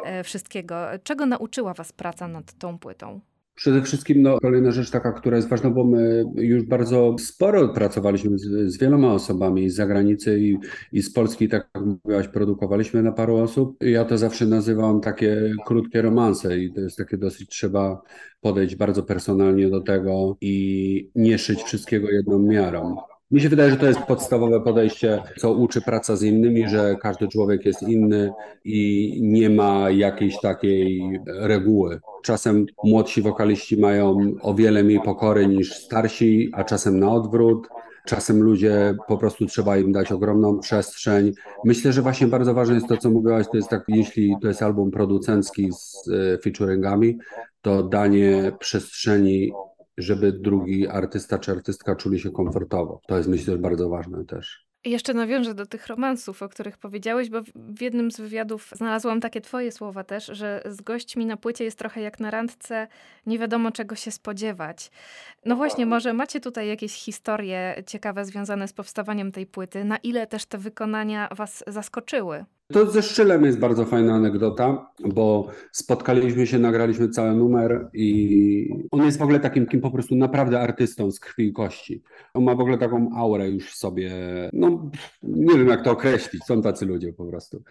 e, 0.03 0.23
wszystkiego. 0.23 0.75
Czego 1.03 1.25
nauczyła 1.25 1.73
was 1.73 1.91
praca 1.91 2.27
nad 2.27 2.53
tą 2.53 2.79
płytą? 2.79 3.32
Przede 3.55 3.81
wszystkim 3.81 4.21
no, 4.21 4.39
kolejna 4.39 4.71
rzecz 4.71 4.91
taka, 4.91 5.11
która 5.11 5.37
jest 5.37 5.49
ważna, 5.49 5.69
bo 5.69 5.83
my 5.83 6.23
już 6.35 6.63
bardzo 6.63 7.15
sporo 7.19 7.69
pracowaliśmy 7.69 8.37
z, 8.37 8.73
z 8.73 8.77
wieloma 8.77 9.13
osobami 9.13 9.69
z 9.69 9.75
zagranicy 9.75 10.39
i, 10.39 10.57
i 10.91 11.01
z 11.01 11.13
Polski, 11.13 11.49
tak 11.49 11.69
jak 11.75 11.85
mówiłaś, 11.85 12.27
produkowaliśmy 12.27 13.03
na 13.03 13.11
paru 13.11 13.35
osób. 13.35 13.77
Ja 13.81 14.05
to 14.05 14.17
zawsze 14.17 14.45
nazywam 14.45 15.01
takie 15.01 15.51
krótkie 15.65 16.01
romanse 16.01 16.59
i 16.59 16.73
to 16.73 16.81
jest 16.81 16.97
takie 16.97 17.17
dosyć, 17.17 17.49
trzeba 17.49 18.01
podejść 18.41 18.75
bardzo 18.75 19.03
personalnie 19.03 19.69
do 19.69 19.81
tego 19.81 20.37
i 20.41 21.11
nie 21.15 21.37
szyć 21.37 21.63
wszystkiego 21.63 22.09
jedną 22.09 22.39
miarą. 22.39 22.95
Mi 23.33 23.41
się 23.41 23.49
wydaje, 23.49 23.71
że 23.71 23.77
to 23.77 23.85
jest 23.85 23.99
podstawowe 23.99 24.61
podejście, 24.61 25.23
co 25.37 25.53
uczy 25.53 25.81
praca 25.81 26.15
z 26.15 26.23
innymi, 26.23 26.69
że 26.69 26.95
każdy 27.01 27.27
człowiek 27.27 27.65
jest 27.65 27.83
inny 27.83 28.31
i 28.65 29.19
nie 29.21 29.49
ma 29.49 29.89
jakiejś 29.89 30.39
takiej 30.39 31.01
reguły. 31.25 31.99
Czasem 32.23 32.65
młodsi 32.83 33.21
wokaliści 33.21 33.77
mają 33.77 34.17
o 34.41 34.53
wiele 34.53 34.83
mniej 34.83 34.99
pokory 34.99 35.47
niż 35.47 35.73
starsi, 35.73 36.49
a 36.53 36.63
czasem 36.63 36.99
na 36.99 37.11
odwrót. 37.11 37.67
Czasem 38.05 38.41
ludzie 38.41 38.95
po 39.07 39.17
prostu 39.17 39.45
trzeba 39.45 39.77
im 39.77 39.91
dać 39.91 40.11
ogromną 40.11 40.59
przestrzeń. 40.59 41.31
Myślę, 41.65 41.91
że 41.91 42.01
właśnie 42.01 42.27
bardzo 42.27 42.53
ważne 42.53 42.75
jest 42.75 42.87
to, 42.87 42.97
co 42.97 43.09
mówiłaś, 43.09 43.47
to 43.51 43.57
jest 43.57 43.69
tak, 43.69 43.83
jeśli 43.87 44.35
to 44.41 44.47
jest 44.47 44.61
album 44.61 44.91
producencki 44.91 45.69
z 45.71 46.09
e, 46.09 46.37
featuringami, 46.37 47.17
to 47.61 47.83
danie 47.83 48.51
przestrzeni 48.59 49.51
żeby 49.97 50.31
drugi 50.31 50.87
artysta 50.87 51.39
czy 51.39 51.51
artystka 51.51 51.95
czuli 51.95 52.19
się 52.19 52.31
komfortowo. 52.31 53.01
To 53.07 53.17
jest 53.17 53.29
myślę 53.29 53.57
bardzo 53.57 53.89
ważne 53.89 54.25
też. 54.25 54.67
Jeszcze 54.85 55.13
nawiążę 55.13 55.53
do 55.53 55.65
tych 55.65 55.87
romansów, 55.87 56.43
o 56.43 56.49
których 56.49 56.77
powiedziałeś, 56.77 57.29
bo 57.29 57.41
w 57.55 57.81
jednym 57.81 58.11
z 58.11 58.17
wywiadów 58.17 58.69
znalazłam 58.75 59.21
takie 59.21 59.41
twoje 59.41 59.71
słowa 59.71 60.03
też, 60.03 60.25
że 60.25 60.61
z 60.65 60.81
gośćmi 60.81 61.25
na 61.25 61.37
płycie 61.37 61.63
jest 61.63 61.79
trochę 61.79 62.01
jak 62.01 62.19
na 62.19 62.31
randce, 62.31 62.87
nie 63.25 63.39
wiadomo 63.39 63.71
czego 63.71 63.95
się 63.95 64.11
spodziewać. 64.11 64.91
No 65.45 65.55
właśnie, 65.55 65.85
może 65.85 66.13
macie 66.13 66.39
tutaj 66.39 66.67
jakieś 66.67 66.93
historie 66.93 67.83
ciekawe 67.87 68.25
związane 68.25 68.67
z 68.67 68.73
powstawaniem 68.73 69.31
tej 69.31 69.45
płyty, 69.45 69.83
na 69.83 69.97
ile 69.97 70.27
też 70.27 70.45
te 70.45 70.57
wykonania 70.57 71.29
was 71.35 71.63
zaskoczyły? 71.67 72.45
To 72.71 72.91
ze 72.91 73.01
Szczylem 73.01 73.45
jest 73.45 73.59
bardzo 73.59 73.85
fajna 73.85 74.13
anegdota, 74.13 74.87
bo 75.05 75.47
spotkaliśmy 75.71 76.47
się, 76.47 76.59
nagraliśmy 76.59 77.09
cały 77.09 77.35
numer 77.35 77.89
i 77.93 78.69
on 78.91 79.05
jest 79.05 79.17
w 79.17 79.21
ogóle 79.21 79.39
takim 79.39 79.65
kim 79.65 79.81
po 79.81 79.91
prostu 79.91 80.15
naprawdę 80.15 80.59
artystą 80.59 81.11
z 81.11 81.19
krwi 81.19 81.47
i 81.47 81.53
kości. 81.53 82.03
On 82.33 82.43
ma 82.43 82.55
w 82.55 82.59
ogóle 82.59 82.77
taką 82.77 83.09
aurę 83.15 83.49
już 83.49 83.75
sobie, 83.75 84.11
no 84.53 84.91
nie 85.23 85.57
wiem 85.57 85.67
jak 85.67 85.83
to 85.83 85.91
określić, 85.91 86.43
są 86.43 86.61
tacy 86.61 86.85
ludzie 86.85 87.13
po 87.13 87.25
prostu. 87.25 87.63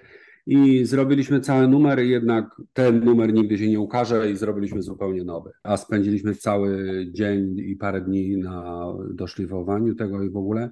I 0.46 0.84
zrobiliśmy 0.84 1.40
cały 1.40 1.68
numer, 1.68 1.98
jednak 1.98 2.62
ten 2.72 3.04
numer 3.04 3.32
nigdy 3.32 3.58
się 3.58 3.68
nie 3.68 3.80
ukaże 3.80 4.30
i 4.30 4.36
zrobiliśmy 4.36 4.82
zupełnie 4.82 5.24
nowy. 5.24 5.50
A 5.62 5.76
spędziliśmy 5.76 6.34
cały 6.34 6.88
dzień 7.12 7.58
i 7.58 7.76
parę 7.76 8.00
dni 8.00 8.36
na 8.36 8.86
doszlifowaniu 9.14 9.94
tego 9.94 10.22
i 10.22 10.30
w 10.30 10.36
ogóle. 10.36 10.70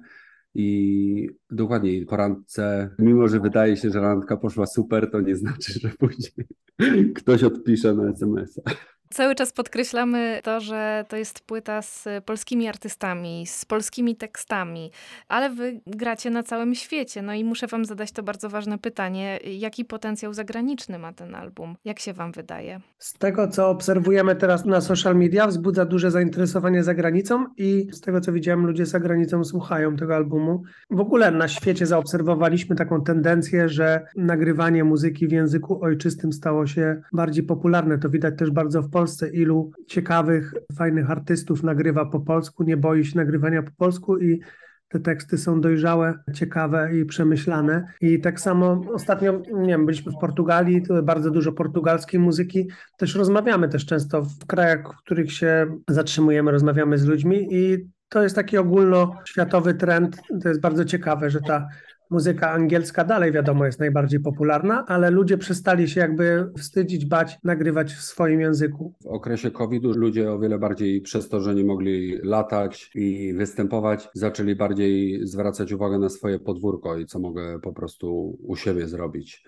I 0.55 1.29
dokładnie 1.51 2.05
po 2.05 2.17
randce, 2.17 2.89
mimo 2.99 3.27
że 3.27 3.39
wydaje 3.39 3.77
się, 3.77 3.89
że 3.89 4.01
randka 4.01 4.37
poszła 4.37 4.65
super, 4.65 5.11
to 5.11 5.21
nie 5.21 5.35
znaczy, 5.35 5.79
że 5.79 5.89
później 5.89 6.47
ktoś 7.17 7.43
odpisze 7.43 7.93
na 7.93 8.09
SMS-a. 8.09 8.71
Cały 9.13 9.35
czas 9.35 9.51
podkreślamy 9.53 10.39
to, 10.43 10.59
że 10.59 11.05
to 11.07 11.17
jest 11.17 11.39
płyta 11.39 11.81
z 11.81 12.07
polskimi 12.25 12.67
artystami, 12.67 13.45
z 13.47 13.65
polskimi 13.65 14.15
tekstami, 14.15 14.91
ale 15.27 15.49
wy 15.49 15.81
gracie 15.87 16.29
na 16.29 16.43
całym 16.43 16.75
świecie. 16.75 17.21
No 17.21 17.33
i 17.33 17.43
muszę 17.43 17.67
wam 17.67 17.85
zadać 17.85 18.11
to 18.11 18.23
bardzo 18.23 18.49
ważne 18.49 18.77
pytanie. 18.77 19.39
Jaki 19.57 19.85
potencjał 19.85 20.33
zagraniczny 20.33 20.99
ma 20.99 21.13
ten 21.13 21.35
album? 21.35 21.75
Jak 21.85 21.99
się 21.99 22.13
wam 22.13 22.31
wydaje? 22.31 22.79
Z 22.97 23.13
tego, 23.13 23.47
co 23.47 23.69
obserwujemy 23.69 24.35
teraz 24.35 24.65
na 24.65 24.81
social 24.81 25.15
media, 25.15 25.47
wzbudza 25.47 25.85
duże 25.85 26.11
zainteresowanie 26.11 26.83
za 26.83 26.93
granicą 26.93 27.45
i 27.57 27.87
z 27.91 28.01
tego, 28.01 28.21
co 28.21 28.31
widziałem, 28.31 28.65
ludzie 28.65 28.85
za 28.85 28.99
granicą 28.99 29.43
słuchają 29.43 29.95
tego 29.95 30.15
albumu. 30.15 30.63
W 30.89 30.99
ogóle 30.99 31.31
na 31.31 31.47
świecie 31.47 31.85
zaobserwowaliśmy 31.85 32.75
taką 32.75 33.01
tendencję, 33.01 33.69
że 33.69 34.05
nagrywanie 34.15 34.83
muzyki 34.83 35.27
w 35.27 35.31
języku 35.31 35.83
ojczystym 35.83 36.33
stało 36.33 36.67
się 36.67 37.01
bardziej 37.13 37.43
popularne. 37.43 37.97
To 37.97 38.09
widać 38.09 38.37
też 38.37 38.51
bardzo 38.51 38.81
w 38.81 38.89
Polsce 38.89 39.00
Polsce, 39.01 39.29
ilu 39.29 39.71
ciekawych, 39.87 40.53
fajnych 40.75 41.11
artystów 41.11 41.63
nagrywa 41.63 42.05
po 42.05 42.19
polsku, 42.19 42.63
nie 42.63 42.77
boi 42.77 43.05
się 43.05 43.17
nagrywania 43.17 43.63
po 43.63 43.71
polsku 43.77 44.17
i 44.17 44.41
te 44.87 44.99
teksty 44.99 45.37
są 45.37 45.61
dojrzałe, 45.61 46.13
ciekawe 46.33 46.97
i 46.97 47.05
przemyślane. 47.05 47.85
I 48.01 48.19
tak 48.19 48.39
samo 48.39 48.81
ostatnio, 48.93 49.41
nie 49.53 49.67
wiem, 49.67 49.85
byliśmy 49.85 50.11
w 50.11 50.17
Portugalii, 50.21 50.83
bardzo 51.03 51.31
dużo 51.31 51.51
portugalskiej 51.51 52.19
muzyki. 52.19 52.69
Też 52.97 53.15
rozmawiamy 53.15 53.69
też 53.69 53.85
często 53.85 54.21
w 54.21 54.45
krajach, 54.45 54.93
w 54.93 55.03
których 55.03 55.33
się 55.33 55.67
zatrzymujemy, 55.87 56.51
rozmawiamy 56.51 56.97
z 56.97 57.05
ludźmi 57.05 57.47
i 57.51 57.87
to 58.09 58.23
jest 58.23 58.35
taki 58.35 58.57
ogólnoświatowy 58.57 59.73
trend. 59.73 60.21
To 60.43 60.49
jest 60.49 60.61
bardzo 60.61 60.85
ciekawe, 60.85 61.29
że 61.29 61.39
ta 61.41 61.67
muzyka 62.11 62.51
angielska 62.51 63.03
dalej 63.03 63.31
wiadomo 63.31 63.65
jest 63.65 63.79
najbardziej 63.79 64.19
popularna, 64.19 64.85
ale 64.87 65.11
ludzie 65.11 65.37
przestali 65.37 65.89
się 65.89 65.99
jakby 66.01 66.51
wstydzić, 66.57 67.05
bać, 67.05 67.39
nagrywać 67.43 67.93
w 67.93 68.01
swoim 68.01 68.41
języku. 68.41 68.93
W 69.03 69.07
okresie 69.07 69.51
COVID-u 69.51 69.91
ludzie 69.91 70.31
o 70.31 70.39
wiele 70.39 70.59
bardziej 70.59 71.01
przez 71.01 71.29
to, 71.29 71.41
że 71.41 71.55
nie 71.55 71.63
mogli 71.63 72.17
latać 72.23 72.91
i 72.95 73.33
występować, 73.33 74.09
zaczęli 74.13 74.55
bardziej 74.55 75.19
zwracać 75.27 75.71
uwagę 75.71 75.99
na 75.99 76.09
swoje 76.09 76.39
podwórko 76.39 76.97
i 76.97 77.05
co 77.05 77.19
mogę 77.19 77.59
po 77.59 77.73
prostu 77.73 78.37
u 78.43 78.55
siebie 78.55 78.87
zrobić. 78.87 79.43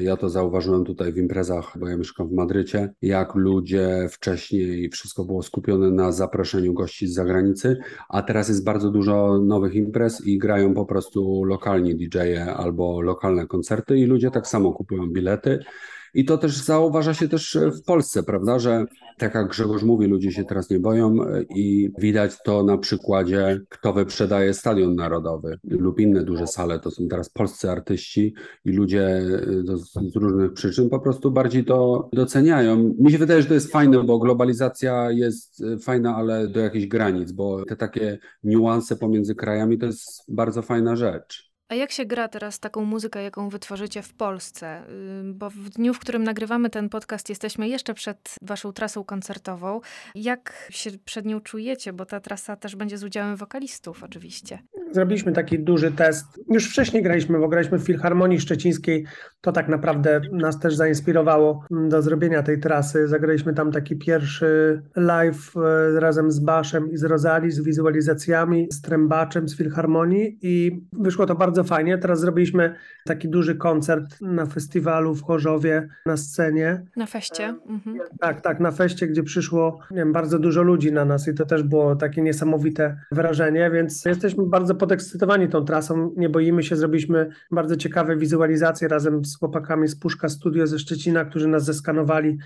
Ja 0.00 0.16
to 0.16 0.28
zauważyłem 0.28 0.84
tutaj 0.84 1.12
w 1.12 1.18
imprezach, 1.18 1.76
bo 1.80 1.88
ja 1.88 1.96
mieszkam 1.96 2.28
w 2.28 2.32
Madrycie, 2.32 2.94
jak 3.02 3.34
ludzie 3.34 4.06
wcześniej 4.10 4.90
wszystko 4.90 5.24
było 5.24 5.42
skupione 5.42 5.90
na 5.90 6.12
zaproszeniu 6.12 6.74
gości 6.74 7.06
z 7.06 7.14
zagranicy, 7.14 7.76
a 8.08 8.22
teraz 8.22 8.48
jest 8.48 8.64
bardzo 8.64 8.90
dużo 8.90 9.38
nowych 9.38 9.74
imprez 9.74 10.26
i 10.26 10.38
grają 10.38 10.74
po 10.74 10.86
prostu 10.86 11.44
lokalni 11.44 11.96
DJ-e 12.08 12.54
albo 12.54 13.00
lokalne 13.00 13.46
koncerty 13.46 13.98
i 13.98 14.04
ludzie 14.04 14.30
tak 14.30 14.46
samo 14.46 14.72
kupują 14.72 15.06
bilety. 15.06 15.58
I 16.14 16.24
to 16.24 16.38
też 16.38 16.56
zauważa 16.56 17.14
się 17.14 17.28
też 17.28 17.58
w 17.80 17.82
Polsce, 17.82 18.22
prawda, 18.22 18.58
że 18.58 18.84
tak 19.18 19.34
jak 19.34 19.48
Grzegorz 19.48 19.82
mówi, 19.82 20.06
ludzie 20.06 20.32
się 20.32 20.44
teraz 20.44 20.70
nie 20.70 20.80
boją 20.80 21.16
i 21.56 21.90
widać 21.98 22.32
to 22.44 22.62
na 22.62 22.78
przykładzie, 22.78 23.60
kto 23.68 23.92
wyprzedaje 23.92 24.54
Stadion 24.54 24.94
Narodowy 24.94 25.58
lub 25.64 26.00
inne 26.00 26.24
duże 26.24 26.46
sale. 26.46 26.80
To 26.80 26.90
są 26.90 27.08
teraz 27.08 27.30
polscy 27.30 27.70
artyści 27.70 28.34
i 28.64 28.72
ludzie 28.72 29.22
z 29.74 30.16
różnych 30.16 30.52
przyczyn 30.52 30.88
po 30.88 31.00
prostu 31.00 31.30
bardziej 31.30 31.64
to 31.64 32.08
doceniają. 32.12 32.94
Mi 32.98 33.12
się 33.12 33.18
wydaje, 33.18 33.42
że 33.42 33.48
to 33.48 33.54
jest 33.54 33.72
fajne, 33.72 34.04
bo 34.04 34.18
globalizacja 34.18 35.10
jest 35.10 35.64
fajna, 35.82 36.16
ale 36.16 36.48
do 36.48 36.60
jakichś 36.60 36.86
granic, 36.86 37.32
bo 37.32 37.64
te 37.64 37.76
takie 37.76 38.18
niuanse 38.44 38.96
pomiędzy 38.96 39.34
krajami 39.34 39.78
to 39.78 39.86
jest 39.86 40.22
bardzo 40.28 40.62
fajna 40.62 40.96
rzecz. 40.96 41.55
A 41.68 41.74
jak 41.74 41.92
się 41.92 42.04
gra 42.04 42.28
teraz 42.28 42.60
taką 42.60 42.84
muzykę, 42.84 43.22
jaką 43.22 43.48
wytworzycie 43.48 44.02
w 44.02 44.14
Polsce? 44.14 44.82
Bo 45.24 45.50
w 45.50 45.68
dniu, 45.68 45.94
w 45.94 45.98
którym 45.98 46.24
nagrywamy 46.24 46.70
ten 46.70 46.88
podcast, 46.88 47.28
jesteśmy 47.28 47.68
jeszcze 47.68 47.94
przed 47.94 48.34
waszą 48.42 48.72
trasą 48.72 49.04
koncertową. 49.04 49.80
Jak 50.14 50.68
się 50.70 50.90
przed 51.04 51.26
nią 51.26 51.40
czujecie? 51.40 51.92
Bo 51.92 52.06
ta 52.06 52.20
trasa 52.20 52.56
też 52.56 52.76
będzie 52.76 52.98
z 52.98 53.04
udziałem 53.04 53.36
wokalistów 53.36 54.02
oczywiście. 54.02 54.58
Zrobiliśmy 54.92 55.32
taki 55.32 55.58
duży 55.58 55.92
test. 55.92 56.26
Już 56.50 56.70
wcześniej 56.70 57.02
graliśmy, 57.02 57.38
bo 57.38 57.48
graliśmy 57.48 57.78
w 57.78 57.82
Filharmonii 57.82 58.40
Szczecińskiej. 58.40 59.06
To 59.40 59.52
tak 59.52 59.68
naprawdę 59.68 60.20
nas 60.32 60.60
też 60.60 60.76
zainspirowało 60.76 61.64
do 61.70 62.02
zrobienia 62.02 62.42
tej 62.42 62.60
trasy. 62.60 63.08
Zagraliśmy 63.08 63.54
tam 63.54 63.72
taki 63.72 63.96
pierwszy 63.96 64.82
live 64.96 65.52
e, 65.56 66.00
razem 66.00 66.30
z 66.30 66.40
Baszem 66.40 66.90
i 66.90 66.96
z 66.96 67.04
Rozali, 67.04 67.50
z 67.50 67.60
wizualizacjami, 67.60 68.68
z 68.72 68.80
Trębaczem 68.80 69.48
z 69.48 69.56
Filharmonii 69.56 70.38
i 70.42 70.80
wyszło 70.92 71.26
to 71.26 71.34
bardzo 71.34 71.55
bardzo 71.56 71.74
fajnie. 71.74 71.98
Teraz 71.98 72.20
zrobiliśmy 72.20 72.74
taki 73.04 73.28
duży 73.28 73.54
koncert 73.54 74.20
na 74.20 74.46
festiwalu 74.46 75.14
w 75.14 75.22
Chorzowie 75.22 75.88
na 76.06 76.16
scenie. 76.16 76.82
Na 76.96 77.06
feście. 77.06 77.54
Mhm. 77.68 77.98
Tak, 78.20 78.40
tak, 78.40 78.60
na 78.60 78.70
feście, 78.70 79.06
gdzie 79.06 79.22
przyszło 79.22 79.78
wiem, 79.90 80.12
bardzo 80.12 80.38
dużo 80.38 80.62
ludzi 80.62 80.92
na 80.92 81.04
nas 81.04 81.28
i 81.28 81.34
to 81.34 81.46
też 81.46 81.62
było 81.62 81.96
takie 81.96 82.22
niesamowite 82.22 82.96
wrażenie, 83.12 83.70
więc 83.70 84.04
jesteśmy 84.04 84.46
bardzo 84.46 84.74
podekscytowani 84.74 85.48
tą 85.48 85.64
trasą. 85.64 86.12
Nie 86.16 86.28
boimy 86.28 86.62
się, 86.62 86.76
zrobiliśmy 86.76 87.28
bardzo 87.50 87.76
ciekawe 87.76 88.16
wizualizacje 88.16 88.88
razem 88.88 89.24
z 89.24 89.38
chłopakami 89.38 89.88
z 89.88 89.96
Puszka 89.96 90.28
Studio 90.28 90.66
ze 90.66 90.78
Szczecina, 90.78 91.24
którzy 91.24 91.48
nas 91.48 91.64
zeskanowali 91.64 92.38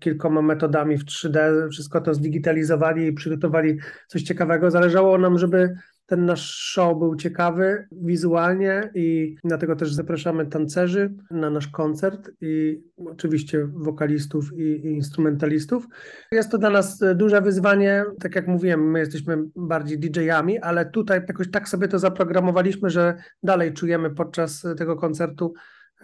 kilkoma 0.00 0.42
metodami 0.42 0.98
w 0.98 1.04
3D, 1.04 1.68
wszystko 1.70 2.00
to 2.00 2.14
zdigitalizowali 2.14 3.06
i 3.06 3.12
przygotowali 3.12 3.78
coś 4.06 4.22
ciekawego. 4.22 4.70
Zależało 4.70 5.18
nam, 5.18 5.38
żeby 5.38 5.74
ten 6.08 6.26
nasz 6.26 6.54
show 6.54 6.98
był 6.98 7.16
ciekawy 7.16 7.88
wizualnie 7.92 8.90
i 8.94 9.36
dlatego 9.44 9.76
też 9.76 9.92
zapraszamy 9.94 10.46
tancerzy 10.46 11.14
na 11.30 11.50
nasz 11.50 11.68
koncert 11.68 12.30
i 12.40 12.82
oczywiście 13.06 13.66
wokalistów 13.66 14.52
i, 14.56 14.62
i 14.62 14.86
instrumentalistów. 14.86 15.86
Jest 16.32 16.50
to 16.50 16.58
dla 16.58 16.70
nas 16.70 17.00
duże 17.14 17.42
wyzwanie, 17.42 18.04
tak 18.20 18.34
jak 18.34 18.48
mówiłem, 18.48 18.90
my 18.90 18.98
jesteśmy 18.98 19.38
bardziej 19.56 19.98
DJ-ami, 19.98 20.58
ale 20.58 20.90
tutaj 20.90 21.20
jakoś 21.28 21.50
tak 21.50 21.68
sobie 21.68 21.88
to 21.88 21.98
zaprogramowaliśmy, 21.98 22.90
że 22.90 23.14
dalej 23.42 23.72
czujemy 23.72 24.10
podczas 24.10 24.66
tego 24.78 24.96
koncertu 24.96 25.54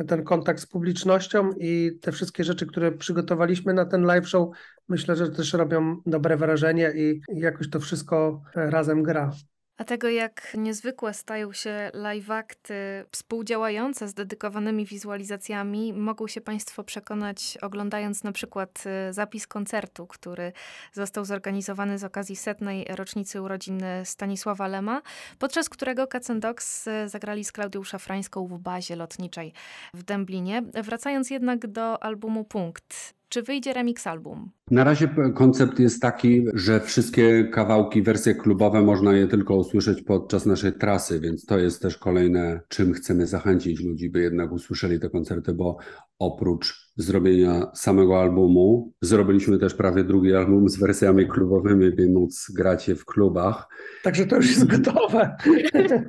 ten 0.09 0.25
kontakt 0.25 0.61
z 0.61 0.67
publicznością 0.67 1.51
i 1.59 1.99
te 2.03 2.13
wszystkie 2.13 2.45
rzeczy, 2.45 2.67
które 2.67 2.93
przygotowaliśmy 2.93 3.75
na 3.75 3.85
ten 3.85 4.03
live 4.03 4.29
show, 4.29 4.49
myślę, 4.89 5.17
że 5.17 5.31
też 5.31 5.53
robią 5.53 5.97
dobre 6.07 6.37
wrażenie 6.37 6.93
i 6.97 7.21
jakoś 7.35 7.71
to 7.71 7.81
wszystko 7.81 8.43
razem 8.55 9.03
gra. 9.03 9.31
A 9.77 9.85
tego, 9.85 10.09
jak 10.09 10.55
niezwykłe 10.59 11.15
stają 11.15 11.53
się 11.53 11.91
live 11.95 12.31
akty 12.31 12.75
współdziałające 13.13 14.09
z 14.09 14.15
dedykowanymi 14.15 14.87
wizualizacjami, 14.87 15.93
mogą 15.93 16.27
się 16.27 16.41
Państwo 16.41 16.85
przekonać, 16.85 17.59
oglądając 17.63 18.25
na 18.25 18.33
przykład 18.33 18.85
y, 19.09 19.13
zapis 19.13 19.47
koncertu, 19.47 20.07
który 20.07 20.53
został 20.93 21.25
zorganizowany 21.25 21.99
z 21.99 22.05
okazji 22.05 22.37
setnej 22.37 22.87
rocznicy 22.91 23.43
urodzin 23.43 23.81
Stanisława 24.05 24.69
Lema, 24.69 25.03
podczas 25.39 25.69
którego 25.69 26.07
Kacendox 26.07 26.87
y, 26.87 27.09
zagrali 27.09 27.45
z 27.45 27.53
Klaudią 27.53 27.85
Szafrańską 27.85 28.47
w 28.47 28.59
bazie 28.59 28.97
lotniczej 28.97 29.53
w 29.95 30.03
Dęblinie. 30.03 30.63
Wracając 30.75 31.31
jednak 31.31 31.67
do 31.67 32.03
albumu 32.03 32.45
Punkt. 32.45 33.15
Czy 33.29 33.43
wyjdzie 33.43 33.73
remix 33.73 34.07
album? 34.07 34.51
Na 34.71 34.85
razie 34.85 35.09
koncept 35.35 35.79
jest 35.79 36.03
taki, 36.03 36.45
że 36.55 36.81
wszystkie 36.81 37.45
kawałki, 37.45 38.03
wersje 38.03 38.35
klubowe 38.35 38.83
można 38.83 39.13
je 39.13 39.27
tylko 39.27 39.57
usłyszeć 39.57 40.03
podczas 40.03 40.47
naszej 40.47 40.73
trasy, 40.73 41.21
więc 41.21 41.47
to 41.47 41.59
jest 41.59 41.83
też 41.83 41.99
kolejne, 41.99 42.61
czym 42.69 42.93
chcemy 42.93 43.27
zachęcić 43.27 43.81
ludzi, 43.81 44.11
by 44.11 44.21
jednak 44.21 44.53
usłyszeli 44.53 45.01
te 45.01 45.11
koncerty, 45.11 45.55
bo 45.55 45.77
oprócz 46.19 46.85
zrobienia 46.97 47.71
samego 47.75 48.21
albumu, 48.21 48.93
zrobiliśmy 49.03 49.59
też 49.59 49.75
prawie 49.75 50.05
drugi 50.05 50.35
album 50.35 50.69
z 50.69 50.77
wersjami 50.77 51.29
klubowymi, 51.29 51.91
by 51.91 52.09
móc 52.09 52.51
grać 52.55 52.89
je 52.89 52.95
w 52.95 53.05
klubach. 53.05 53.69
Także 54.03 54.27
to 54.27 54.37
już 54.37 54.49
jest 54.51 54.67
gotowe. 54.67 55.37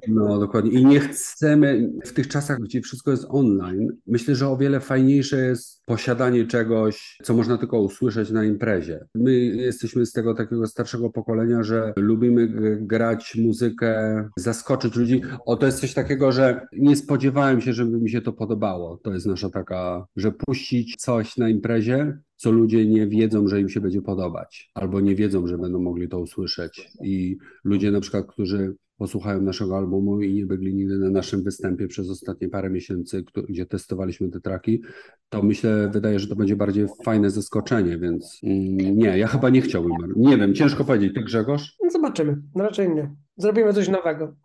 No 0.08 0.40
dokładnie. 0.40 0.72
I 0.72 0.86
nie 0.86 1.00
chcemy 1.00 1.92
w 2.06 2.14
tych 2.14 2.28
czasach, 2.28 2.60
gdzie 2.60 2.82
wszystko 2.82 3.12
jest 3.12 3.26
online, 3.30 3.88
myślę, 4.08 4.36
że 4.36 4.48
o 4.48 4.58
wiele 4.58 4.80
fajniejsze 4.80 5.38
jest 5.38 5.82
posiadanie 5.86 6.46
czegoś, 6.46 7.18
co 7.24 7.34
można 7.34 7.58
tylko 7.58 7.82
usłyszeć 7.82 8.32
na 8.32 8.45
imprezie. 8.46 9.06
My 9.16 9.36
jesteśmy 9.36 10.06
z 10.06 10.12
tego 10.12 10.34
takiego 10.34 10.68
starszego 10.68 11.10
pokolenia, 11.10 11.64
że 11.64 11.94
lubimy 11.98 12.48
grać 12.82 13.36
muzykę, 13.36 14.24
zaskoczyć 14.38 14.96
ludzi. 14.96 15.22
O, 15.46 15.56
to 15.56 15.66
jest 15.66 15.80
coś 15.80 15.94
takiego, 15.94 16.32
że 16.32 16.68
nie 16.74 16.96
spodziewałem 16.96 17.62
się, 17.62 17.74
żeby 17.74 18.00
mi 18.00 18.10
się 18.10 18.22
to 18.22 18.34
podobało. 18.34 18.98
To 18.98 19.14
jest 19.14 19.26
nasza 19.26 19.50
taka, 19.50 20.06
że 20.16 20.32
puścić 20.32 20.96
coś 20.96 21.38
na 21.38 21.50
imprezie, 21.50 22.18
co 22.36 22.52
ludzie 22.52 22.86
nie 22.86 23.08
wiedzą, 23.08 23.48
że 23.48 23.62
im 23.62 23.70
się 23.70 23.82
będzie 23.82 24.02
podobać, 24.02 24.72
albo 24.74 25.02
nie 25.02 25.16
wiedzą, 25.16 25.48
że 25.48 25.58
będą 25.58 25.80
mogli 25.80 26.10
to 26.10 26.20
usłyszeć. 26.20 26.92
I 27.04 27.38
ludzie 27.64 27.92
na 27.92 28.00
przykład, 28.00 28.26
którzy 28.26 28.76
posłuchają 28.98 29.42
naszego 29.42 29.78
albumu 29.78 30.22
i 30.22 30.34
nie 30.34 30.46
byli 30.46 30.76
nigdy 30.76 30.98
na 30.98 31.10
naszym 31.10 31.44
występie 31.44 31.88
przez 31.88 32.10
ostatnie 32.10 32.50
parę 32.50 32.70
miesięcy, 32.70 33.24
gdzie 33.50 33.66
testowaliśmy 33.66 34.30
te 34.30 34.42
traki, 34.42 34.82
to 35.30 35.44
myślę, 35.44 35.90
wydaje, 35.94 36.20
że 36.20 36.28
to 36.28 36.36
będzie 36.36 36.56
bardziej 36.56 36.88
fajne 37.04 37.30
zaskoczenie, 37.30 37.98
więc 37.98 38.40
mm, 38.44 38.98
nie, 38.98 39.18
ja 39.18 39.28
chyba 39.28 39.50
nie 39.50 39.62
chciałbym. 39.62 39.92
Nie 40.16 40.38
wiem, 40.38 40.54
ciężko 40.54 40.86
powiedzieć. 40.86 41.14
Ty 41.14 41.22
Grzegorz? 41.22 41.78
No 41.84 41.90
Zobaczymy. 41.90 42.42
No 42.56 42.64
Raczej 42.64 42.90
nie. 42.90 43.16
Zrobimy 43.38 43.74
coś 43.74 43.90
nowego. 43.90 44.36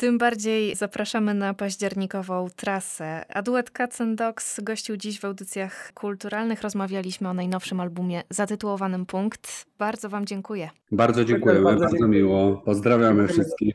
Tym 0.00 0.18
bardziej 0.18 0.76
zapraszamy 0.76 1.34
na 1.34 1.54
październikową 1.54 2.48
trasę. 2.56 3.24
A 3.34 3.42
duet 3.42 3.70
Cats 3.70 4.00
and 4.00 4.18
Dogs 4.18 4.60
gościł 4.60 4.96
dziś 4.96 5.20
w 5.20 5.24
audycjach 5.24 5.92
kulturalnych. 5.94 6.62
Rozmawialiśmy 6.62 7.28
o 7.28 7.34
najnowszym 7.34 7.80
albumie 7.80 8.22
zatytułowanym 8.30 9.06
Punkt. 9.06 9.66
Bardzo 9.78 10.08
Wam 10.08 10.26
dziękuję. 10.26 10.70
Bardzo 10.92 11.24
dziękujemy, 11.24 11.62
bardzo 11.64 11.80
bardzo, 11.80 11.96
dziękuję. 11.96 12.20
miło. 12.20 12.56
Pozdrawiamy 12.56 13.28
wszystkich. 13.28 13.74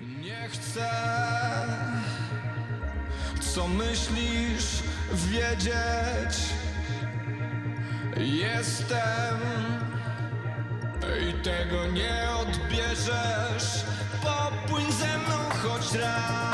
Nie 0.00 0.48
chcę, 0.48 0.90
co 3.40 3.68
myślisz, 3.68 4.82
wiedzieć. 5.32 6.38
Jestem 8.16 9.38
i 11.30 11.42
tego 11.44 11.86
nie 11.92 12.28
odbierzesz. 12.40 13.83
mostrar. 15.94 16.53